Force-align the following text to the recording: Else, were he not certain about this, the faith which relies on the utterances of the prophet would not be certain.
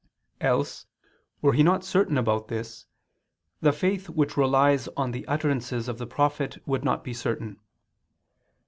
Else, 0.41 0.87
were 1.43 1.53
he 1.53 1.61
not 1.61 1.83
certain 1.83 2.17
about 2.17 2.47
this, 2.47 2.87
the 3.61 3.71
faith 3.71 4.09
which 4.09 4.35
relies 4.35 4.87
on 4.97 5.11
the 5.11 5.27
utterances 5.27 5.87
of 5.87 5.99
the 5.99 6.07
prophet 6.07 6.57
would 6.65 6.83
not 6.83 7.03
be 7.03 7.13
certain. 7.13 7.59